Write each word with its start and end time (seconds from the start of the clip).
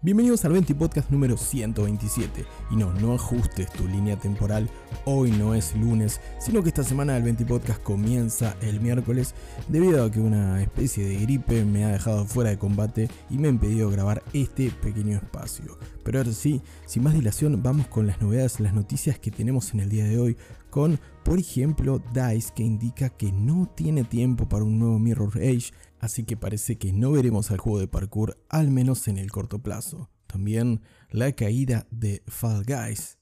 Bienvenidos 0.00 0.44
al 0.44 0.52
20 0.52 0.76
Podcast 0.76 1.10
número 1.10 1.36
127. 1.36 2.44
Y 2.70 2.76
no, 2.76 2.92
no 2.92 3.14
ajustes 3.14 3.68
tu 3.72 3.88
línea 3.88 4.16
temporal. 4.16 4.70
Hoy 5.04 5.32
no 5.32 5.54
es 5.54 5.74
lunes, 5.74 6.20
sino 6.38 6.62
que 6.62 6.68
esta 6.68 6.84
semana 6.84 7.16
el 7.16 7.24
20 7.24 7.44
Podcast 7.44 7.82
comienza 7.82 8.56
el 8.60 8.80
miércoles 8.80 9.34
debido 9.66 10.04
a 10.04 10.10
que 10.12 10.20
una 10.20 10.62
especie 10.62 11.04
de 11.04 11.16
gripe 11.16 11.64
me 11.64 11.84
ha 11.84 11.88
dejado 11.88 12.26
fuera 12.26 12.50
de 12.50 12.58
combate 12.58 13.08
y 13.28 13.38
me 13.38 13.48
ha 13.48 13.50
impedido 13.50 13.90
grabar 13.90 14.22
este 14.32 14.70
pequeño 14.70 15.16
espacio. 15.16 15.76
Pero 16.04 16.18
ahora 16.18 16.30
sí, 16.30 16.62
sin 16.86 17.02
más 17.02 17.14
dilación, 17.14 17.60
vamos 17.60 17.88
con 17.88 18.06
las 18.06 18.22
novedades, 18.22 18.60
las 18.60 18.74
noticias 18.74 19.18
que 19.18 19.32
tenemos 19.32 19.74
en 19.74 19.80
el 19.80 19.88
día 19.88 20.04
de 20.04 20.20
hoy 20.20 20.36
con, 20.70 21.00
por 21.24 21.40
ejemplo, 21.40 22.00
DICE 22.12 22.52
que 22.54 22.62
indica 22.62 23.08
que 23.08 23.32
no 23.32 23.68
tiene 23.74 24.04
tiempo 24.04 24.48
para 24.48 24.64
un 24.64 24.78
nuevo 24.78 24.98
Mirror 25.00 25.38
Age 25.38 25.72
así 26.00 26.24
que 26.24 26.36
parece 26.36 26.78
que 26.78 26.92
no 26.92 27.12
veremos 27.12 27.50
al 27.50 27.58
juego 27.58 27.80
de 27.80 27.88
parkour 27.88 28.42
al 28.48 28.70
menos 28.70 29.08
en 29.08 29.18
el 29.18 29.30
corto 29.30 29.62
plazo. 29.62 30.10
También 30.26 30.82
la 31.10 31.32
caída 31.32 31.86
de 31.90 32.22
Fall 32.26 32.64
Guys 32.64 33.18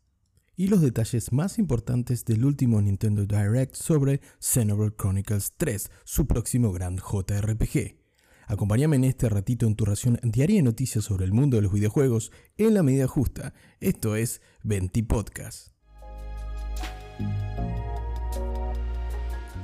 y 0.56 0.68
los 0.68 0.80
detalles 0.80 1.32
más 1.32 1.58
importantes 1.58 2.24
del 2.24 2.44
último 2.44 2.80
Nintendo 2.80 3.26
Direct 3.26 3.74
sobre 3.74 4.20
Xenoblade 4.40 4.96
Chronicles 4.96 5.52
3, 5.56 5.90
su 6.04 6.26
próximo 6.26 6.72
gran 6.72 6.96
JRPG. 6.96 7.96
Acompáñame 8.48 8.96
en 8.96 9.04
este 9.04 9.28
ratito 9.28 9.66
en 9.66 9.74
tu 9.74 9.84
ración 9.84 10.18
diaria 10.22 10.56
de 10.56 10.62
noticias 10.62 11.04
sobre 11.04 11.24
el 11.24 11.32
mundo 11.32 11.56
de 11.56 11.62
los 11.62 11.72
videojuegos 11.72 12.32
en 12.56 12.74
la 12.74 12.82
medida 12.82 13.06
justa. 13.06 13.54
Esto 13.80 14.16
es 14.16 14.40
20 14.62 15.02
Podcast. 15.04 15.72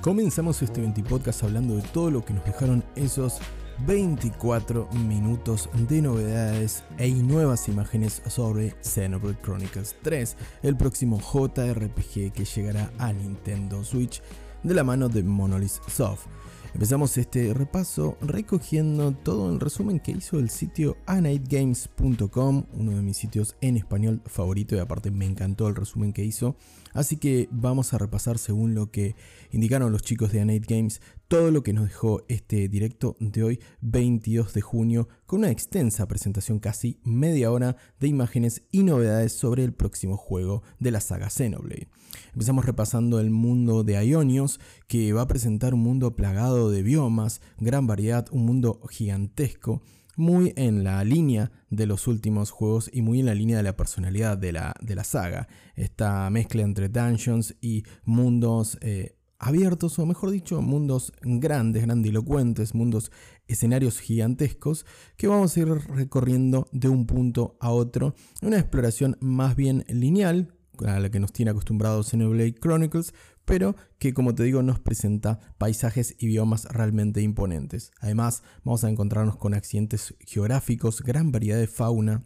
Comenzamos 0.02 0.60
este 0.62 0.80
20 0.80 1.04
podcast 1.04 1.44
hablando 1.44 1.76
de 1.76 1.82
todo 1.82 2.10
lo 2.10 2.24
que 2.24 2.34
nos 2.34 2.44
dejaron 2.44 2.82
esos 2.96 3.38
24 3.86 4.88
minutos 5.06 5.68
de 5.88 6.02
novedades 6.02 6.82
e 6.98 7.08
nuevas 7.10 7.68
imágenes 7.68 8.20
sobre 8.26 8.74
Xenoblade 8.82 9.40
Chronicles 9.40 9.94
3, 10.02 10.36
el 10.64 10.76
próximo 10.76 11.20
JRPG 11.20 12.32
que 12.32 12.44
llegará 12.44 12.90
a 12.98 13.12
Nintendo 13.12 13.84
Switch 13.84 14.20
de 14.64 14.74
la 14.74 14.82
mano 14.82 15.08
de 15.08 15.22
Monolith 15.22 15.78
Soft. 15.86 16.26
Empezamos 16.74 17.16
este 17.16 17.54
repaso 17.54 18.16
recogiendo 18.22 19.12
todo 19.12 19.52
el 19.52 19.60
resumen 19.60 20.00
que 20.00 20.10
hizo 20.10 20.40
el 20.40 20.50
sitio 20.50 20.96
anightgames.com, 21.06 22.64
uno 22.72 22.90
de 22.90 23.02
mis 23.02 23.18
sitios 23.18 23.54
en 23.60 23.76
español 23.76 24.20
favorito 24.26 24.74
y 24.74 24.80
aparte 24.80 25.12
me 25.12 25.26
encantó 25.26 25.68
el 25.68 25.76
resumen 25.76 26.12
que 26.12 26.24
hizo. 26.24 26.56
Así 26.92 27.16
que 27.16 27.48
vamos 27.50 27.94
a 27.94 27.98
repasar 27.98 28.38
según 28.38 28.74
lo 28.74 28.90
que 28.90 29.16
indicaron 29.50 29.92
los 29.92 30.02
chicos 30.02 30.32
de 30.32 30.40
Anite 30.40 30.74
Games 30.74 31.00
todo 31.28 31.50
lo 31.50 31.62
que 31.62 31.72
nos 31.72 31.86
dejó 31.86 32.22
este 32.28 32.68
directo 32.68 33.16
de 33.18 33.42
hoy 33.42 33.60
22 33.80 34.52
de 34.52 34.60
junio 34.60 35.08
con 35.24 35.40
una 35.40 35.50
extensa 35.50 36.06
presentación 36.06 36.58
casi 36.58 36.98
media 37.04 37.50
hora 37.50 37.76
de 37.98 38.08
imágenes 38.08 38.62
y 38.70 38.82
novedades 38.82 39.32
sobre 39.32 39.64
el 39.64 39.72
próximo 39.72 40.18
juego 40.18 40.62
de 40.78 40.90
la 40.90 41.00
saga 41.00 41.30
Xenoblade. 41.30 41.88
Empezamos 42.34 42.66
repasando 42.66 43.18
el 43.18 43.30
mundo 43.30 43.84
de 43.84 44.04
Ionios 44.04 44.60
que 44.88 45.14
va 45.14 45.22
a 45.22 45.28
presentar 45.28 45.72
un 45.72 45.80
mundo 45.80 46.14
plagado 46.16 46.70
de 46.70 46.82
biomas, 46.82 47.40
gran 47.58 47.86
variedad, 47.86 48.26
un 48.30 48.44
mundo 48.44 48.80
gigantesco 48.90 49.82
muy 50.22 50.52
en 50.56 50.84
la 50.84 51.02
línea 51.02 51.50
de 51.68 51.86
los 51.86 52.06
últimos 52.06 52.52
juegos 52.52 52.88
y 52.92 53.02
muy 53.02 53.18
en 53.20 53.26
la 53.26 53.34
línea 53.34 53.56
de 53.56 53.64
la 53.64 53.76
personalidad 53.76 54.38
de 54.38 54.52
la, 54.52 54.74
de 54.80 54.94
la 54.94 55.02
saga. 55.02 55.48
Esta 55.74 56.30
mezcla 56.30 56.62
entre 56.62 56.88
dungeons 56.88 57.56
y 57.60 57.82
mundos 58.04 58.78
eh, 58.82 59.16
abiertos, 59.40 59.98
o 59.98 60.06
mejor 60.06 60.30
dicho, 60.30 60.62
mundos 60.62 61.12
grandes, 61.22 61.82
grandilocuentes, 61.82 62.72
mundos, 62.74 63.10
escenarios 63.48 63.98
gigantescos, 63.98 64.86
que 65.16 65.26
vamos 65.26 65.56
a 65.56 65.60
ir 65.60 65.68
recorriendo 65.68 66.68
de 66.70 66.88
un 66.88 67.06
punto 67.06 67.56
a 67.60 67.70
otro. 67.70 68.14
Una 68.42 68.58
exploración 68.58 69.16
más 69.20 69.56
bien 69.56 69.84
lineal, 69.88 70.54
a 70.86 71.00
la 71.00 71.10
que 71.10 71.20
nos 71.20 71.32
tiene 71.32 71.50
acostumbrados 71.50 72.10
Xenoblade 72.10 72.54
Chronicles, 72.54 73.12
pero 73.44 73.76
que 73.98 74.14
como 74.14 74.34
te 74.34 74.42
digo 74.42 74.62
nos 74.62 74.80
presenta 74.80 75.40
paisajes 75.58 76.14
y 76.18 76.26
biomas 76.26 76.64
realmente 76.66 77.20
imponentes. 77.22 77.92
Además, 78.00 78.42
vamos 78.64 78.84
a 78.84 78.90
encontrarnos 78.90 79.36
con 79.36 79.54
accidentes 79.54 80.14
geográficos, 80.20 81.02
gran 81.02 81.32
variedad 81.32 81.58
de 81.58 81.66
fauna, 81.66 82.22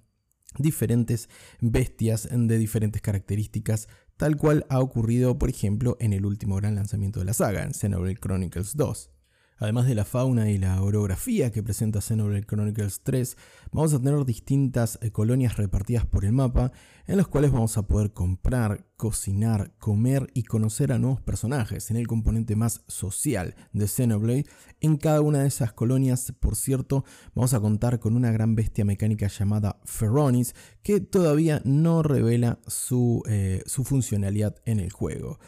diferentes 0.59 1.29
bestias 1.61 2.29
de 2.31 2.59
diferentes 2.59 3.03
características, 3.03 3.89
tal 4.17 4.37
cual 4.37 4.67
ha 4.69 4.81
ocurrido, 4.81 5.39
por 5.39 5.51
ejemplo, 5.51 5.97
en 6.01 6.13
el 6.13 6.25
último 6.25 6.57
gran 6.57 6.77
lanzamiento 6.77 7.21
de 7.21 7.27
la 7.27 7.35
saga, 7.35 7.63
en 7.63 7.75
Xenoblade 7.75 8.17
Chronicles 8.17 8.77
2. 8.77 9.11
Además 9.59 9.87
de 9.87 9.95
la 9.95 10.05
fauna 10.05 10.51
y 10.51 10.59
la 10.59 10.83
orografía 10.83 11.51
que 11.51 11.63
presenta 11.63 12.03
Xenoblade 12.03 12.45
Chronicles 12.45 13.01
3, 13.03 13.37
vamos 13.73 13.95
a 13.95 13.99
tener 13.99 14.23
distintas 14.27 14.99
eh, 15.01 15.11
colonias 15.11 15.57
repartidas 15.57 16.05
por 16.05 16.27
el 16.27 16.33
mapa, 16.33 16.73
en 17.07 17.17
las 17.17 17.27
cuales 17.27 17.53
vamos 17.53 17.79
a 17.79 17.87
poder 17.87 18.13
comprar, 18.13 18.85
cocinar, 18.99 19.73
comer 19.79 20.29
y 20.35 20.43
conocer 20.43 20.93
a 20.93 20.99
nuevos 20.99 21.23
personajes, 21.23 21.91
en 21.91 21.97
el 21.97 22.07
componente 22.07 22.55
más 22.55 22.83
social 22.87 23.55
de 23.73 23.89
Xenoblade. 23.89 24.47
En 24.81 24.99
cada 24.99 25.23
una 25.23 25.41
de 25.41 25.49
esas 25.49 25.73
colonias, 25.73 26.35
por 26.39 26.55
cierto, 26.55 27.05
vamos 27.35 27.55
a 27.55 27.61
contar 27.61 27.99
con 27.99 28.15
una 28.15 28.33
gran 28.33 28.57
bestia 28.57 28.85
mecánica 28.85 29.29
llamada 29.29 29.81
Ferronis, 29.85 30.55
que 30.83 31.01
todavía 31.01 31.63
no 31.65 32.03
revela 32.03 32.59
su, 32.67 33.23
eh, 33.27 33.63
su 33.65 33.85
funcionalidad 33.85 34.57
en 34.67 34.81
el 34.81 34.93
juego. 34.93 35.39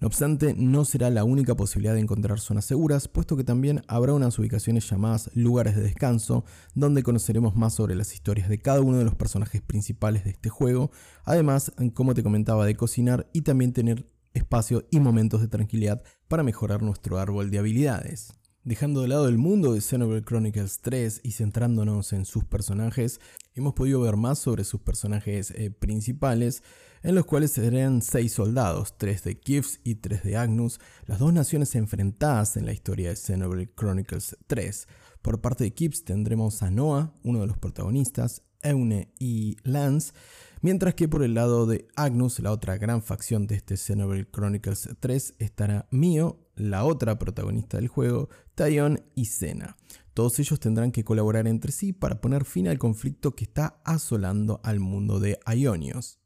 No 0.00 0.06
obstante, 0.06 0.54
no 0.56 0.84
será 0.84 1.10
la 1.10 1.24
única 1.24 1.56
posibilidad 1.56 1.94
de 1.94 2.00
encontrar 2.00 2.38
zonas 2.38 2.64
seguras, 2.64 3.08
puesto 3.08 3.36
que 3.36 3.42
también 3.42 3.82
habrá 3.88 4.12
unas 4.12 4.38
ubicaciones 4.38 4.88
llamadas 4.88 5.28
lugares 5.34 5.74
de 5.74 5.82
descanso, 5.82 6.44
donde 6.74 7.02
conoceremos 7.02 7.56
más 7.56 7.74
sobre 7.74 7.96
las 7.96 8.14
historias 8.14 8.48
de 8.48 8.60
cada 8.60 8.80
uno 8.80 8.98
de 8.98 9.04
los 9.04 9.16
personajes 9.16 9.60
principales 9.60 10.24
de 10.24 10.30
este 10.30 10.50
juego, 10.50 10.92
además, 11.24 11.72
como 11.94 12.14
te 12.14 12.22
comentaba, 12.22 12.64
de 12.64 12.76
cocinar 12.76 13.28
y 13.32 13.42
también 13.42 13.72
tener 13.72 14.06
espacio 14.34 14.86
y 14.92 15.00
momentos 15.00 15.40
de 15.40 15.48
tranquilidad 15.48 16.02
para 16.28 16.44
mejorar 16.44 16.80
nuestro 16.82 17.18
árbol 17.18 17.50
de 17.50 17.58
habilidades. 17.58 18.34
Dejando 18.62 19.00
de 19.00 19.08
lado 19.08 19.28
el 19.28 19.38
mundo 19.38 19.72
de 19.72 19.80
Xenoblade 19.80 20.24
Chronicles 20.24 20.80
3 20.82 21.22
y 21.24 21.32
centrándonos 21.32 22.12
en 22.12 22.24
sus 22.24 22.44
personajes, 22.44 23.18
hemos 23.58 23.74
podido 23.74 24.00
ver 24.00 24.16
más 24.16 24.38
sobre 24.38 24.64
sus 24.64 24.80
personajes 24.80 25.50
eh, 25.50 25.70
principales, 25.70 26.62
en 27.02 27.14
los 27.14 27.26
cuales 27.26 27.52
serán 27.52 28.02
6 28.02 28.32
soldados, 28.32 28.96
3 28.98 29.24
de 29.24 29.38
Kifs 29.38 29.80
y 29.84 29.96
3 29.96 30.22
de 30.22 30.36
Agnus, 30.36 30.80
las 31.06 31.18
dos 31.18 31.32
naciones 31.32 31.74
enfrentadas 31.74 32.56
en 32.56 32.66
la 32.66 32.72
historia 32.72 33.10
de 33.10 33.16
Xenoblade 33.16 33.72
Chronicles 33.74 34.36
3. 34.46 34.88
Por 35.22 35.40
parte 35.40 35.64
de 35.64 35.72
Kifs 35.72 36.04
tendremos 36.04 36.62
a 36.62 36.70
Noah, 36.70 37.14
uno 37.22 37.40
de 37.40 37.46
los 37.46 37.58
protagonistas, 37.58 38.42
Eune 38.62 39.12
y 39.18 39.56
Lance, 39.62 40.12
mientras 40.60 40.94
que 40.94 41.08
por 41.08 41.22
el 41.22 41.34
lado 41.34 41.66
de 41.66 41.86
Agnus, 41.96 42.40
la 42.40 42.52
otra 42.52 42.76
gran 42.78 43.02
facción 43.02 43.46
de 43.46 43.56
este 43.56 43.76
Xenoblade 43.76 44.30
Chronicles 44.30 44.88
3, 44.98 45.34
estará 45.38 45.86
Mio, 45.90 46.48
la 46.56 46.84
otra 46.84 47.18
protagonista 47.18 47.76
del 47.76 47.88
juego, 47.88 48.28
Tyon 48.58 49.04
y 49.14 49.26
Sena. 49.26 49.76
Todos 50.14 50.40
ellos 50.40 50.58
tendrán 50.58 50.90
que 50.90 51.04
colaborar 51.04 51.46
entre 51.46 51.70
sí 51.70 51.92
para 51.92 52.20
poner 52.20 52.44
fin 52.44 52.66
al 52.66 52.76
conflicto 52.76 53.36
que 53.36 53.44
está 53.44 53.80
asolando 53.84 54.60
al 54.64 54.80
mundo 54.80 55.20
de 55.20 55.38
Ionios. 55.46 56.18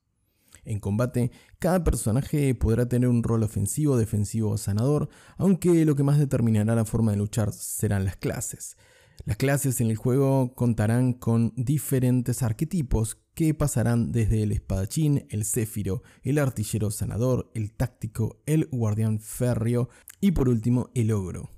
En 0.65 0.81
combate, 0.81 1.31
cada 1.59 1.85
personaje 1.85 2.55
podrá 2.55 2.89
tener 2.89 3.11
un 3.11 3.23
rol 3.23 3.43
ofensivo, 3.43 3.99
defensivo 3.99 4.53
o 4.53 4.57
sanador, 4.57 5.11
aunque 5.37 5.85
lo 5.85 5.95
que 5.95 6.05
más 6.05 6.19
determinará 6.19 6.75
la 6.75 6.87
forma 6.87 7.11
de 7.11 7.19
luchar 7.19 7.53
serán 7.53 8.07
las 8.07 8.17
clases. 8.17 8.79
Las 9.27 9.37
clases 9.37 9.83
en 9.83 9.91
el 9.91 9.97
juego 9.97 10.55
contarán 10.55 11.13
con 11.13 11.53
diferentes 11.55 12.43
arquetipos 12.43 13.19
que 13.35 13.53
pasarán 13.53 14.11
desde 14.11 14.43
el 14.43 14.53
espadachín, 14.53 15.27
el 15.29 15.45
céfiro, 15.45 16.03
el 16.23 16.39
artillero 16.39 16.91
sanador, 16.91 17.51
el 17.55 17.75
táctico, 17.75 18.41
el 18.47 18.69
guardián 18.73 19.21
férreo 19.21 19.91
y 20.19 20.31
por 20.31 20.49
último 20.49 20.89
el 20.95 21.13
ogro. 21.13 21.51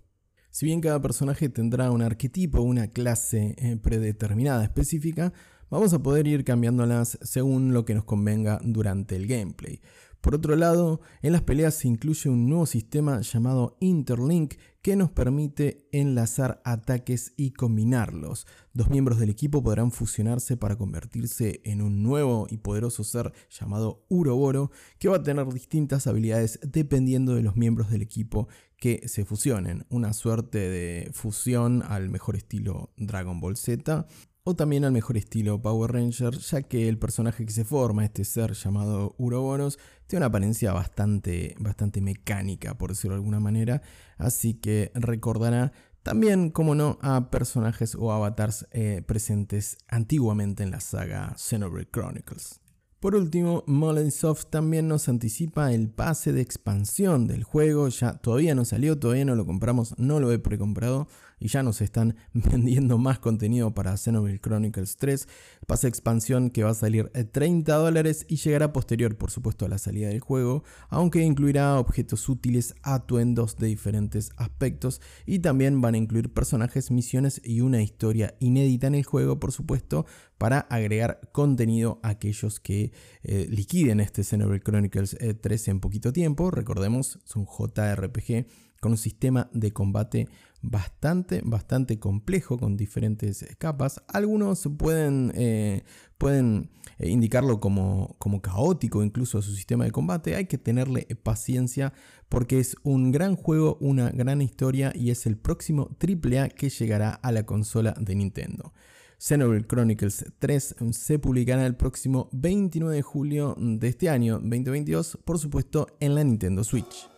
Si 0.55 0.67
bien 0.67 0.81
cada 0.81 1.03
personaje 1.03 1.49
tendrá 1.49 1.91
un 1.91 2.01
arquetipo, 2.01 2.61
una 2.61 2.87
clase 2.87 3.56
eh, 3.59 3.77
predeterminada 3.77 4.62
específica, 4.62 5.33
vamos 5.69 5.93
a 5.95 5.99
poder 6.01 6.29
ir 6.29 6.45
cambiándolas 6.45 7.19
según 7.23 7.75
lo 7.75 7.85
que 7.85 7.97
nos 7.97 8.05
convenga 8.05 8.61
durante 8.62 9.17
el 9.17 9.27
gameplay. 9.27 9.81
Por 10.25 10.35
otro 10.35 10.56
lado, 10.56 11.03
en 11.21 11.32
las 11.32 11.43
peleas 11.43 11.75
se 11.75 11.87
incluye 11.87 12.31
un 12.31 12.49
nuevo 12.49 12.65
sistema 12.65 13.21
llamado 13.21 13.76
Interlink 13.81 14.55
que 14.81 14.97
nos 14.97 15.11
permite 15.11 15.87
enlazar 15.93 16.62
ataques 16.65 17.35
y 17.37 17.50
combinarlos. 17.50 18.47
Dos 18.73 18.88
miembros 18.88 19.19
del 19.19 19.29
equipo 19.29 19.62
podrán 19.62 19.91
fusionarse 19.91 20.56
para 20.56 20.76
convertirse 20.79 21.61
en 21.65 21.82
un 21.82 22.03
nuevo 22.03 22.47
y 22.49 22.56
poderoso 22.56 23.05
ser 23.05 23.35
llamado 23.50 24.06
Uroboro 24.09 24.71
que 24.99 25.11
va 25.11 25.17
a 25.17 25.23
tener 25.23 25.47
distintas 25.53 26.06
habilidades 26.06 26.59
dependiendo 26.62 27.35
de 27.35 27.43
los 27.43 27.56
miembros 27.56 27.91
del 27.91 28.00
equipo 28.00 28.49
que 28.79 29.06
se 29.09 29.27
fusionen. 29.27 29.85
Una 29.91 30.15
suerte 30.15 30.59
de 30.59 31.11
fusión 31.12 31.82
al 31.87 32.09
mejor 32.09 32.37
estilo 32.37 32.94
Dragon 32.97 33.41
Ball 33.41 33.59
Z 33.59 34.06
o 34.46 34.55
también 34.55 34.85
al 34.85 34.93
mejor 34.93 35.17
estilo 35.17 35.61
Power 35.62 35.93
Ranger, 35.93 36.38
ya 36.38 36.62
que 36.62 36.87
el 36.87 36.99
personaje 36.99 37.46
que 37.46 37.52
se 37.52 37.64
forma, 37.64 38.05
este 38.05 38.25
ser 38.25 38.52
llamado 38.52 39.14
Uroboros, 39.17 39.79
tiene 40.06 40.20
una 40.20 40.26
apariencia 40.26 40.73
bastante, 40.75 41.55
bastante 41.58 42.02
mecánica, 42.02 42.76
por 42.76 42.91
decirlo 42.91 43.14
de 43.14 43.20
alguna 43.20 43.41
manera, 43.41 43.81
así 44.19 44.55
que 44.55 44.93
recordará 44.94 45.73
También, 46.02 46.50
como 46.50 46.75
no, 46.75 46.99
a 47.00 47.31
personajes 47.31 47.94
o 47.94 48.12
avatars 48.12 48.67
eh, 48.73 49.00
presentes 49.06 49.79
antiguamente 49.88 50.62
en 50.62 50.70
la 50.70 50.81
saga 50.81 51.35
Xenoblade 51.38 51.88
Chronicles. 51.91 52.61
Por 53.00 53.17
último, 53.17 53.64
Soft 54.11 54.46
también 54.50 54.88
nos 54.88 55.11
anticipa 55.11 55.73
el 55.73 55.91
pase 55.91 56.32
de 56.32 56.41
expansión 56.41 57.26
del 57.26 57.44
juego. 57.44 57.88
Ya 57.88 58.14
todavía 58.14 58.55
no 58.55 58.64
salió, 58.64 58.99
todavía 58.99 59.26
no 59.26 59.35
lo 59.35 59.44
compramos, 59.44 59.94
no 59.99 60.20
lo 60.20 60.32
he 60.32 60.38
precomprado 60.38 61.06
y 61.44 61.49
ya 61.49 61.62
nos 61.62 61.82
están 61.82 62.17
vendiendo 62.32 62.96
más 62.96 63.19
contenido 63.19 63.75
para 63.75 63.99
Xenoblade 63.99 64.41
Chronicles 64.41 64.96
3. 64.96 65.29
Pase 65.67 65.88
expansión 65.88 66.49
que 66.49 66.62
va 66.64 66.70
a 66.70 66.75
salir 66.75 67.11
30 67.11 67.75
dólares 67.75 68.25
y 68.31 68.37
llegará 68.37 68.73
posterior, 68.73 69.19
por 69.19 69.31
supuesto, 69.31 69.67
a 69.67 69.69
la 69.69 69.76
salida 69.76 70.08
del 70.08 70.20
juego, 70.20 70.64
aunque 70.88 71.20
incluirá 71.20 71.79
objetos 71.79 72.31
útiles, 72.31 72.75
atuendos 72.82 73.58
de 73.58 73.67
diferentes 73.67 74.31
aspectos 74.38 75.02
y 75.26 75.41
también 75.41 75.82
van 75.82 75.96
a 75.96 75.99
incluir 75.99 76.32
personajes, 76.32 76.91
misiones 76.91 77.43
y 77.44 77.61
una 77.61 77.82
historia 77.82 78.35
inédita 78.41 78.87
en 78.87 78.94
el 78.94 79.05
juego, 79.05 79.38
por 79.38 79.52
supuesto, 79.52 80.06
para 80.38 80.61
agregar 80.61 81.29
contenido 81.32 82.00
a 82.02 82.08
aquellos 82.08 82.58
que 82.58 82.93
eh, 83.23 83.46
liquiden 83.50 84.00
este 84.00 84.25
Xenoblade 84.25 84.62
Chronicles 84.62 85.19
3 85.43 85.69
eh, 85.69 85.70
en 85.70 85.81
poquito 85.81 86.11
tiempo. 86.11 86.50
Recordemos, 86.50 87.19
es 87.23 87.37
un 87.37 87.44
JRPG 87.44 88.46
con 88.85 88.93
un 88.93 88.99
sistema 88.99 89.49
de 89.55 89.73
combate 89.73 90.29
bastante, 90.61 91.41
bastante 91.43 91.99
complejo 91.99 92.59
con 92.59 92.77
diferentes 92.77 93.47
capas. 93.57 94.03
Algunos 94.09 94.69
pueden, 94.77 95.33
eh, 95.35 95.85
pueden 96.19 96.69
indicarlo 96.99 97.61
como, 97.61 98.15
como 98.19 98.43
caótico 98.43 99.03
incluso 99.03 99.41
su 99.41 99.55
sistema 99.55 99.85
de 99.85 99.91
combate. 99.91 100.37
Hay 100.37 100.45
que 100.45 100.59
tenerle 100.59 101.07
paciencia 101.23 101.95
porque 102.29 102.59
es 102.59 102.77
un 102.83 103.11
gran 103.11 103.37
juego, 103.37 103.79
una 103.81 104.11
gran 104.11 104.43
historia 104.43 104.93
y 104.95 105.11
es 105.11 105.25
el 105.25 105.39
próximo 105.39 105.89
AAA 105.99 106.51
que 106.51 106.69
llegará 106.69 107.09
a 107.15 107.33
la 107.33 107.47
consola 107.47 107.95
de 107.99 108.15
Nintendo. 108.17 108.75
Xenoblade 109.17 109.67
Chronicles 109.67 110.27
3 110.39 110.77
se 110.91 111.19
publicará 111.19 111.65
el 111.65 111.75
próximo 111.75 112.29
29 112.33 112.97
de 112.97 113.03
julio 113.03 113.57
de 113.59 113.89
este 113.89 114.11
año 114.11 114.35
2022, 114.41 115.21
por 115.25 115.39
supuesto 115.39 115.87
en 116.01 116.15
la 116.15 116.23
Nintendo 116.23 116.63
Switch. 116.63 117.14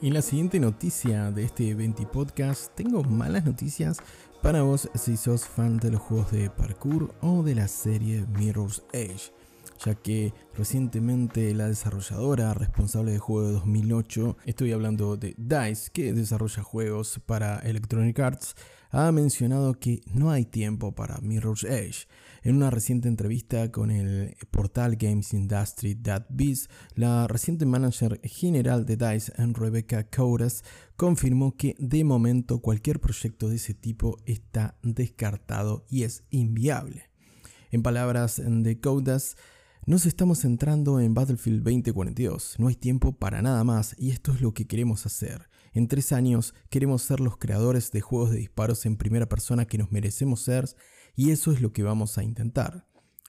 En 0.00 0.14
la 0.14 0.22
siguiente 0.22 0.60
noticia 0.60 1.30
de 1.30 1.44
este 1.44 1.74
20 1.74 2.06
podcast, 2.06 2.74
tengo 2.74 3.02
malas 3.02 3.44
noticias 3.44 3.98
para 4.42 4.62
vos 4.62 4.88
si 4.94 5.16
sos 5.16 5.44
fan 5.44 5.78
de 5.78 5.90
los 5.90 6.00
juegos 6.00 6.30
de 6.30 6.50
parkour 6.50 7.14
o 7.20 7.42
de 7.42 7.54
la 7.54 7.66
serie 7.66 8.24
Mirror's 8.38 8.82
Edge 8.92 9.32
ya 9.84 9.94
que 9.94 10.32
recientemente 10.54 11.54
la 11.54 11.68
desarrolladora 11.68 12.52
responsable 12.54 13.12
de 13.12 13.18
juego 13.18 13.46
de 13.46 13.52
2008, 13.52 14.36
estoy 14.44 14.72
hablando 14.72 15.16
de 15.16 15.34
DICE, 15.36 15.90
que 15.92 16.12
desarrolla 16.12 16.62
juegos 16.62 17.20
para 17.26 17.58
Electronic 17.60 18.18
Arts, 18.18 18.56
ha 18.90 19.10
mencionado 19.12 19.74
que 19.74 20.00
no 20.12 20.30
hay 20.30 20.44
tiempo 20.44 20.94
para 20.94 21.18
Mirror's 21.20 21.64
Edge. 21.64 22.06
En 22.42 22.56
una 22.56 22.70
reciente 22.70 23.08
entrevista 23.08 23.70
con 23.70 23.90
el 23.90 24.36
portal 24.50 24.96
Games 24.96 25.34
Industry 25.34 26.00
Biz, 26.28 26.68
la 26.94 27.26
reciente 27.26 27.66
manager 27.66 28.20
general 28.22 28.86
de 28.86 28.96
DICE, 28.96 29.32
Rebecca 29.36 30.08
Couras, 30.08 30.62
confirmó 30.96 31.56
que 31.56 31.74
de 31.78 32.04
momento 32.04 32.60
cualquier 32.60 33.00
proyecto 33.00 33.48
de 33.48 33.56
ese 33.56 33.74
tipo 33.74 34.18
está 34.24 34.78
descartado 34.82 35.84
y 35.90 36.04
es 36.04 36.24
inviable. 36.30 37.10
En 37.70 37.82
palabras 37.82 38.40
de 38.44 38.80
Couras, 38.80 39.36
nos 39.84 40.06
estamos 40.06 40.40
centrando 40.40 41.00
en 41.00 41.14
Battlefield 41.14 41.62
2042, 41.62 42.56
no 42.58 42.68
hay 42.68 42.76
tiempo 42.76 43.12
para 43.12 43.42
nada 43.42 43.64
más 43.64 43.94
y 43.98 44.10
esto 44.10 44.32
es 44.32 44.40
lo 44.40 44.54
que 44.54 44.66
queremos 44.66 45.06
hacer. 45.06 45.47
En 45.72 45.88
tres 45.88 46.12
años 46.12 46.54
queremos 46.70 47.02
ser 47.02 47.20
los 47.20 47.36
creadores 47.36 47.90
de 47.90 48.00
juegos 48.00 48.30
de 48.30 48.38
disparos 48.38 48.86
en 48.86 48.96
primera 48.96 49.28
persona 49.28 49.66
que 49.66 49.78
nos 49.78 49.92
merecemos 49.92 50.40
ser 50.40 50.68
y 51.14 51.30
eso 51.30 51.52
es 51.52 51.60
lo 51.60 51.72
que 51.72 51.82
vamos 51.82 52.18
a 52.18 52.24
intentar. 52.24 52.86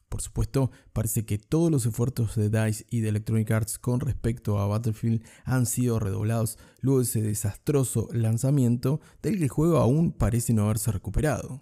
Por 0.10 0.22
supuesto, 0.22 0.72
parece 0.92 1.24
que 1.26 1.38
todos 1.38 1.70
los 1.70 1.86
esfuerzos 1.86 2.36
de 2.36 2.50
DICE 2.50 2.86
y 2.90 3.02
de 3.02 3.10
Electronic 3.10 3.52
Arts 3.52 3.78
con 3.78 4.00
respecto 4.00 4.58
a 4.58 4.66
Battlefield 4.66 5.24
han 5.46 5.68
sido 5.68 6.00
redoblados 6.00 6.58
luego 6.82 7.00
de 7.00 7.06
ese 7.06 7.22
desastroso 7.22 8.10
lanzamiento 8.12 9.02
del 9.22 9.38
que 9.38 9.44
el 9.44 9.50
juego 9.50 9.78
aún 9.78 10.12
parece 10.12 10.54
no 10.54 10.64
haberse 10.64 10.92
recuperado. 10.92 11.62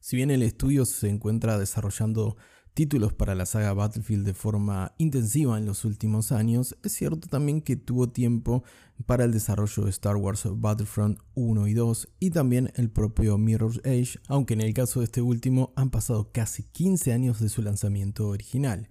Si 0.00 0.14
bien 0.14 0.30
el 0.30 0.44
estudio 0.44 0.84
se 0.84 1.08
encuentra 1.08 1.58
desarrollando 1.58 2.36
títulos 2.78 3.12
para 3.12 3.34
la 3.34 3.44
saga 3.44 3.72
Battlefield 3.72 4.24
de 4.24 4.34
forma 4.34 4.92
intensiva 4.98 5.58
en 5.58 5.66
los 5.66 5.84
últimos 5.84 6.30
años, 6.30 6.76
es 6.84 6.92
cierto 6.92 7.26
también 7.26 7.60
que 7.60 7.74
tuvo 7.74 8.08
tiempo 8.08 8.62
para 9.04 9.24
el 9.24 9.32
desarrollo 9.32 9.82
de 9.82 9.90
Star 9.90 10.14
Wars 10.14 10.46
Battlefront 10.48 11.18
1 11.34 11.66
y 11.66 11.74
2 11.74 12.08
y 12.20 12.30
también 12.30 12.70
el 12.76 12.88
propio 12.88 13.36
Mirror's 13.36 13.80
Edge, 13.82 14.20
aunque 14.28 14.54
en 14.54 14.60
el 14.60 14.74
caso 14.74 15.00
de 15.00 15.06
este 15.06 15.20
último 15.20 15.72
han 15.74 15.90
pasado 15.90 16.30
casi 16.30 16.62
15 16.62 17.12
años 17.12 17.40
de 17.40 17.48
su 17.48 17.62
lanzamiento 17.62 18.28
original. 18.28 18.88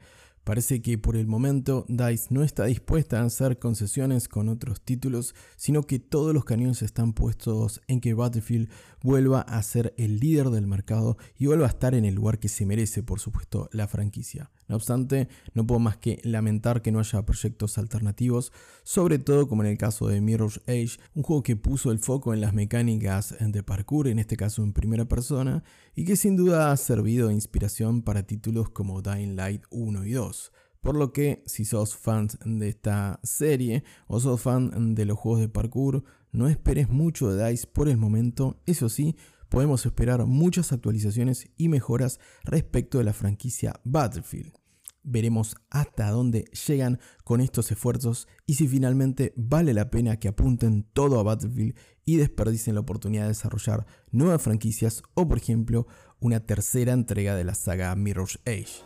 Parece 0.47 0.81
que 0.81 0.97
por 0.97 1.17
el 1.17 1.27
momento 1.27 1.85
DICE 1.89 2.27
no 2.29 2.41
está 2.41 2.63
dispuesta 2.63 3.19
a 3.19 3.25
hacer 3.25 3.59
concesiones 3.59 4.29
con 4.29 4.47
otros 4.47 4.79
títulos, 4.79 5.35
sino 5.57 5.83
que 5.83 5.99
todos 5.99 6.33
los 6.33 6.45
cañones 6.45 6.81
están 6.83 7.11
puestos 7.11 7.81
en 7.89 7.99
que 7.99 8.13
Battlefield 8.13 8.69
vuelva 9.03 9.41
a 9.41 9.61
ser 9.61 9.93
el 9.97 10.21
líder 10.21 10.49
del 10.51 10.65
mercado 10.65 11.17
y 11.37 11.47
vuelva 11.47 11.65
a 11.65 11.69
estar 11.71 11.95
en 11.95 12.05
el 12.05 12.15
lugar 12.15 12.39
que 12.39 12.47
se 12.47 12.65
merece, 12.65 13.03
por 13.03 13.19
supuesto, 13.19 13.67
la 13.73 13.89
franquicia. 13.89 14.49
No 14.67 14.75
obstante, 14.75 15.29
no 15.53 15.65
puedo 15.65 15.79
más 15.79 15.97
que 15.97 16.19
lamentar 16.23 16.81
que 16.81 16.91
no 16.91 16.99
haya 16.99 17.25
proyectos 17.25 17.77
alternativos, 17.77 18.51
sobre 18.83 19.17
todo 19.17 19.47
como 19.47 19.63
en 19.63 19.69
el 19.69 19.77
caso 19.77 20.07
de 20.07 20.19
Mirror's 20.19 20.61
Edge, 20.67 20.99
un 21.15 21.23
juego 21.23 21.41
que 21.43 21.55
puso 21.55 21.91
el 21.91 21.99
foco 21.99 22.33
en 22.33 22.41
las 22.41 22.53
mecánicas 22.53 23.35
de 23.39 23.63
parkour, 23.63 24.07
en 24.07 24.19
este 24.19 24.35
caso 24.35 24.63
en 24.63 24.73
primera 24.73 25.05
persona, 25.05 25.63
y 25.95 26.03
que 26.03 26.17
sin 26.17 26.35
duda 26.35 26.71
ha 26.71 26.77
servido 26.77 27.29
de 27.29 27.33
inspiración 27.33 28.01
para 28.01 28.23
títulos 28.23 28.69
como 28.69 29.01
Dying 29.01 29.35
Light 29.37 29.63
1 29.69 30.05
y 30.05 30.11
2. 30.11 30.51
Por 30.81 30.95
lo 30.95 31.11
que, 31.11 31.43
si 31.45 31.65
sos 31.65 31.95
fan 31.95 32.27
de 32.45 32.69
esta 32.69 33.19
serie 33.23 33.83
o 34.07 34.19
sos 34.19 34.41
fan 34.41 34.95
de 34.95 35.05
los 35.05 35.17
juegos 35.17 35.41
de 35.41 35.49
parkour, 35.49 36.03
no 36.31 36.47
esperes 36.47 36.89
mucho 36.89 37.33
de 37.33 37.49
DICE 37.49 37.67
por 37.67 37.87
el 37.87 37.97
momento, 37.97 38.59
eso 38.65 38.89
sí, 38.89 39.15
podemos 39.49 39.85
esperar 39.85 40.25
muchas 40.25 40.71
actualizaciones 40.71 41.49
y 41.57 41.69
mejoras 41.69 42.19
respecto 42.43 42.97
de 42.97 43.03
la 43.03 43.13
franquicia 43.13 43.79
Battlefield. 43.83 44.53
Veremos 45.03 45.55
hasta 45.69 46.09
dónde 46.09 46.45
llegan 46.67 46.99
con 47.23 47.39
estos 47.39 47.71
esfuerzos 47.71 48.27
y 48.45 48.55
si 48.55 48.67
finalmente 48.67 49.33
vale 49.37 49.73
la 49.73 49.89
pena 49.89 50.19
que 50.19 50.27
apunten 50.27 50.83
todo 50.91 51.19
a 51.19 51.23
Battlefield 51.23 51.75
y 52.03 52.17
desperdicien 52.17 52.75
la 52.75 52.81
oportunidad 52.81 53.23
de 53.23 53.29
desarrollar 53.29 53.85
nuevas 54.11 54.41
franquicias 54.41 55.03
o 55.13 55.27
por 55.27 55.37
ejemplo 55.37 55.87
una 56.19 56.41
tercera 56.41 56.91
entrega 56.91 57.35
de 57.35 57.45
la 57.45 57.55
saga 57.55 57.95
Mirror's 57.95 58.39
Edge. 58.43 58.83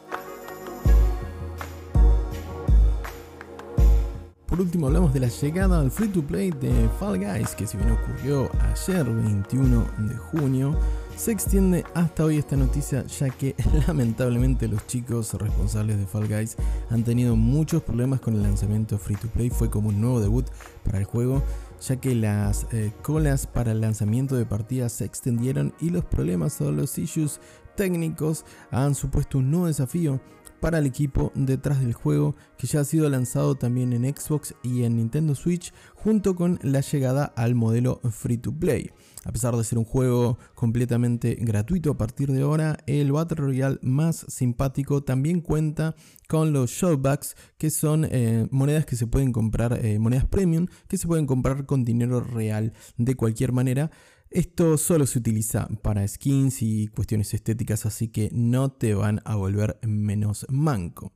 Por 4.51 4.59
último 4.59 4.87
hablamos 4.87 5.13
de 5.13 5.21
la 5.21 5.29
llegada 5.29 5.79
al 5.79 5.89
free 5.89 6.09
to 6.09 6.21
play 6.21 6.51
de 6.51 6.89
Fall 6.99 7.17
Guys, 7.17 7.55
que 7.55 7.65
si 7.65 7.77
bien 7.77 7.91
ocurrió 7.91 8.51
ayer 8.59 9.05
21 9.05 9.85
de 10.09 10.17
junio, 10.17 10.77
se 11.15 11.31
extiende 11.31 11.85
hasta 11.93 12.25
hoy 12.25 12.37
esta 12.37 12.57
noticia 12.57 13.05
ya 13.05 13.29
que 13.29 13.55
lamentablemente 13.87 14.67
los 14.67 14.85
chicos 14.87 15.35
responsables 15.35 15.97
de 15.99 16.05
Fall 16.05 16.27
Guys 16.27 16.57
han 16.89 17.05
tenido 17.05 17.37
muchos 17.37 17.81
problemas 17.81 18.19
con 18.19 18.35
el 18.35 18.43
lanzamiento 18.43 18.97
free 18.97 19.15
to 19.15 19.29
play, 19.29 19.49
fue 19.49 19.69
como 19.69 19.87
un 19.87 20.01
nuevo 20.01 20.19
debut 20.19 20.45
para 20.83 20.97
el 20.97 21.05
juego 21.05 21.41
ya 21.79 21.95
que 21.95 22.13
las 22.13 22.67
eh, 22.73 22.91
colas 23.01 23.47
para 23.47 23.71
el 23.71 23.79
lanzamiento 23.79 24.35
de 24.35 24.45
partidas 24.45 24.91
se 24.91 25.05
extendieron 25.05 25.73
y 25.79 25.91
los 25.91 26.03
problemas 26.03 26.59
o 26.59 26.73
los 26.73 26.97
issues 26.97 27.39
técnicos 27.77 28.43
han 28.69 28.95
supuesto 28.95 29.37
un 29.37 29.49
nuevo 29.49 29.67
desafío 29.67 30.19
para 30.61 30.77
el 30.77 30.85
equipo 30.85 31.33
detrás 31.35 31.81
del 31.81 31.93
juego 31.93 32.35
que 32.57 32.67
ya 32.67 32.79
ha 32.79 32.85
sido 32.85 33.09
lanzado 33.09 33.55
también 33.55 33.91
en 33.91 34.05
Xbox 34.15 34.55
y 34.63 34.83
en 34.83 34.95
Nintendo 34.95 35.35
Switch 35.35 35.73
junto 35.95 36.35
con 36.35 36.59
la 36.61 36.79
llegada 36.79 37.25
al 37.25 37.55
modelo 37.55 37.99
free 38.11 38.37
to 38.37 38.53
play. 38.53 38.91
A 39.23 39.31
pesar 39.31 39.55
de 39.55 39.63
ser 39.63 39.77
un 39.77 39.83
juego 39.83 40.39
completamente 40.55 41.35
gratuito 41.39 41.91
a 41.91 41.97
partir 41.97 42.31
de 42.31 42.41
ahora, 42.41 42.77
el 42.87 43.11
Battle 43.11 43.37
Royale 43.37 43.77
más 43.81 44.25
simpático 44.27 45.03
también 45.03 45.41
cuenta 45.41 45.95
con 46.27 46.53
los 46.53 46.71
showbacks, 46.71 47.35
que 47.57 47.69
son 47.69 48.07
eh, 48.09 48.47
monedas 48.49 48.85
que 48.85 48.95
se 48.95 49.05
pueden 49.05 49.31
comprar, 49.31 49.79
eh, 49.85 49.99
monedas 49.99 50.25
premium, 50.25 50.67
que 50.87 50.97
se 50.97 51.07
pueden 51.07 51.27
comprar 51.27 51.65
con 51.65 51.83
dinero 51.83 52.21
real 52.21 52.73
de 52.97 53.15
cualquier 53.15 53.51
manera. 53.51 53.91
Esto 54.31 54.77
solo 54.77 55.05
se 55.07 55.19
utiliza 55.19 55.67
para 55.81 56.07
skins 56.07 56.61
y 56.61 56.87
cuestiones 56.87 57.33
estéticas, 57.33 57.85
así 57.85 58.07
que 58.07 58.29
no 58.31 58.71
te 58.71 58.93
van 58.93 59.21
a 59.25 59.35
volver 59.35 59.77
menos 59.83 60.45
manco. 60.47 61.11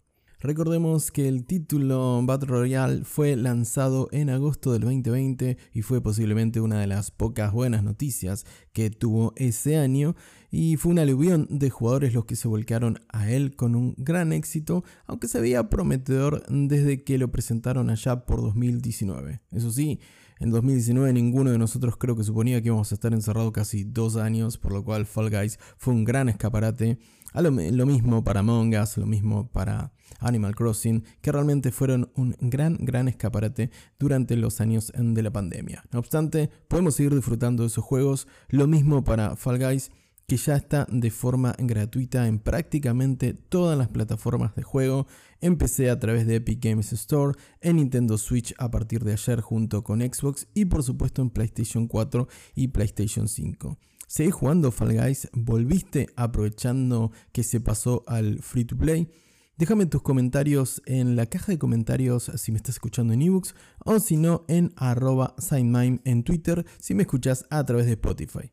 Recordemos 0.45 1.09
que 1.09 1.27
el 1.27 1.47
título 1.47 2.21
Battle 2.23 2.47
Royale 2.47 3.03
fue 3.03 3.35
lanzado 3.35 4.09
en 4.11 4.29
agosto 4.29 4.73
del 4.73 4.83
2020 4.83 5.57
y 5.73 5.81
fue 5.81 6.01
posiblemente 6.01 6.61
una 6.61 6.79
de 6.79 6.85
las 6.85 7.09
pocas 7.09 7.51
buenas 7.51 7.83
noticias 7.83 8.45
que 8.71 8.91
tuvo 8.91 9.33
ese 9.37 9.77
año 9.77 10.15
y 10.51 10.77
fue 10.77 10.91
una 10.91 11.01
aluvión 11.01 11.47
de 11.49 11.71
jugadores 11.71 12.13
los 12.13 12.25
que 12.25 12.35
se 12.35 12.47
volcaron 12.47 12.99
a 13.09 13.31
él 13.31 13.55
con 13.55 13.73
un 13.73 13.95
gran 13.97 14.33
éxito, 14.33 14.83
aunque 15.07 15.27
se 15.27 15.41
veía 15.41 15.67
prometedor 15.67 16.43
desde 16.47 17.03
que 17.03 17.17
lo 17.17 17.31
presentaron 17.31 17.89
allá 17.89 18.27
por 18.27 18.43
2019. 18.43 19.41
Eso 19.51 19.71
sí, 19.71 19.99
en 20.39 20.51
2019 20.51 21.11
ninguno 21.11 21.49
de 21.49 21.57
nosotros 21.57 21.97
creo 21.97 22.15
que 22.15 22.23
suponía 22.23 22.61
que 22.61 22.67
íbamos 22.67 22.91
a 22.91 22.95
estar 22.95 23.13
encerrados 23.13 23.51
casi 23.51 23.83
dos 23.83 24.15
años, 24.15 24.59
por 24.59 24.73
lo 24.73 24.83
cual 24.83 25.07
Fall 25.07 25.31
Guys 25.31 25.57
fue 25.77 25.91
un 25.91 26.03
gran 26.03 26.29
escaparate. 26.29 26.99
Lo, 27.41 27.85
mismo 27.85 28.23
para 28.23 28.39
Among 28.39 28.75
Us, 28.75 28.97
lo 28.97 29.05
mismo 29.05 29.51
para 29.51 29.91
Animal 30.19 30.55
Crossing, 30.55 31.03
que 31.21 31.31
realmente 31.31 31.71
fueron 31.71 32.11
un 32.15 32.35
gran, 32.39 32.77
gran 32.79 33.07
escaparate 33.07 33.71
durante 33.99 34.35
los 34.37 34.61
años 34.61 34.91
de 34.95 35.21
la 35.21 35.31
pandemia. 35.31 35.83
No 35.91 35.99
obstante, 35.99 36.49
podemos 36.67 36.95
seguir 36.95 37.13
disfrutando 37.13 37.63
de 37.63 37.67
esos 37.67 37.83
juegos. 37.83 38.27
Lo 38.49 38.67
mismo 38.67 39.03
para 39.03 39.35
Fall 39.35 39.59
Guys 39.59 39.91
que 40.27 40.37
ya 40.37 40.55
está 40.55 40.87
de 40.89 41.11
forma 41.11 41.55
gratuita 41.57 42.27
en 42.27 42.39
prácticamente 42.39 43.33
todas 43.33 43.77
las 43.77 43.89
plataformas 43.89 44.55
de 44.55 44.63
juego. 44.63 45.05
Empecé 45.39 45.89
a 45.89 45.99
través 45.99 46.25
de 46.25 46.35
Epic 46.35 46.63
Games 46.63 46.93
Store, 46.93 47.37
en 47.61 47.75
Nintendo 47.75 48.17
Switch 48.17 48.53
a 48.57 48.71
partir 48.71 49.03
de 49.03 49.13
ayer 49.13 49.41
junto 49.41 49.83
con 49.83 50.01
Xbox 50.01 50.47
y 50.53 50.65
por 50.65 50.83
supuesto 50.83 51.21
en 51.21 51.29
PlayStation 51.29 51.87
4 51.87 52.27
y 52.55 52.69
PlayStation 52.69 53.27
5. 53.27 53.77
¿Seguís 54.07 54.33
jugando 54.33 54.71
Fall 54.71 54.93
Guys? 54.93 55.29
¿Volviste 55.33 56.07
aprovechando 56.15 57.11
que 57.31 57.43
se 57.43 57.59
pasó 57.59 58.03
al 58.07 58.39
free 58.41 58.65
to 58.65 58.77
play? 58.77 59.09
Déjame 59.57 59.85
tus 59.85 60.01
comentarios 60.01 60.81
en 60.85 61.15
la 61.15 61.27
caja 61.27 61.53
de 61.53 61.57
comentarios 61.57 62.31
si 62.35 62.51
me 62.51 62.57
estás 62.57 62.75
escuchando 62.75 63.13
en 63.13 63.21
ebooks 63.21 63.55
o 63.85 63.99
si 63.99 64.17
no 64.17 64.43
en 64.47 64.73
arroba 64.75 65.33
en 65.51 66.23
Twitter 66.23 66.65
si 66.79 66.93
me 66.93 67.03
escuchas 67.03 67.45
a 67.49 67.65
través 67.65 67.85
de 67.85 67.93
Spotify. 67.93 68.51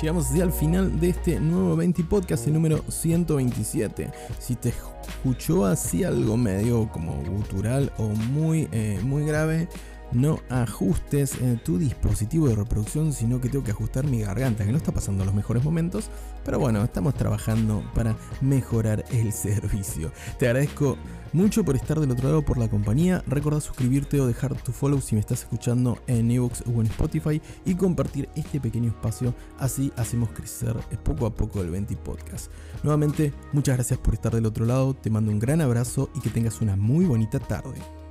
Llegamos 0.00 0.26
así 0.26 0.42
al 0.42 0.52
final 0.52 1.00
de 1.00 1.08
este 1.08 1.40
nuevo 1.40 1.74
20 1.74 2.04
podcast, 2.04 2.46
número 2.48 2.84
127. 2.86 4.10
Si 4.38 4.54
te 4.54 4.68
escuchó 4.68 5.64
así 5.64 6.04
algo 6.04 6.36
medio 6.36 6.86
como 6.92 7.14
gutural 7.24 7.90
o 7.96 8.08
muy, 8.08 8.68
eh, 8.72 9.00
muy 9.02 9.24
grave, 9.24 9.68
no 10.12 10.40
ajustes 10.48 11.34
eh, 11.40 11.58
tu 11.64 11.78
dispositivo 11.78 12.48
de 12.48 12.54
reproducción, 12.54 13.12
sino 13.12 13.40
que 13.40 13.48
tengo 13.48 13.64
que 13.64 13.72
ajustar 13.72 14.06
mi 14.06 14.20
garganta, 14.20 14.64
que 14.64 14.72
no 14.72 14.78
está 14.78 14.92
pasando 14.92 15.24
los 15.24 15.34
mejores 15.34 15.64
momentos. 15.64 16.10
Pero 16.44 16.58
bueno, 16.58 16.82
estamos 16.84 17.14
trabajando 17.14 17.82
para 17.94 18.16
mejorar 18.40 19.04
el 19.10 19.32
servicio. 19.32 20.12
Te 20.38 20.46
agradezco 20.46 20.96
mucho 21.32 21.64
por 21.64 21.76
estar 21.76 22.00
del 22.00 22.10
otro 22.10 22.28
lado, 22.28 22.42
por 22.42 22.58
la 22.58 22.68
compañía. 22.68 23.22
Recuerda 23.26 23.60
suscribirte 23.60 24.20
o 24.20 24.26
dejar 24.26 24.54
tu 24.62 24.72
follow 24.72 25.00
si 25.00 25.14
me 25.14 25.20
estás 25.20 25.40
escuchando 25.40 25.98
en 26.06 26.30
Evox 26.30 26.62
o 26.66 26.80
en 26.80 26.86
Spotify 26.86 27.42
y 27.64 27.74
compartir 27.74 28.28
este 28.36 28.60
pequeño 28.60 28.90
espacio. 28.90 29.34
Así 29.58 29.92
hacemos 29.96 30.30
crecer 30.30 30.76
poco 31.04 31.26
a 31.26 31.34
poco 31.34 31.60
el 31.60 31.70
20 31.70 31.96
Podcast. 31.96 32.50
Nuevamente, 32.82 33.32
muchas 33.52 33.76
gracias 33.76 33.98
por 33.98 34.14
estar 34.14 34.34
del 34.34 34.46
otro 34.46 34.64
lado. 34.64 34.94
Te 34.94 35.10
mando 35.10 35.30
un 35.30 35.38
gran 35.38 35.60
abrazo 35.60 36.10
y 36.14 36.20
que 36.20 36.30
tengas 36.30 36.60
una 36.60 36.76
muy 36.76 37.04
bonita 37.04 37.38
tarde. 37.38 38.05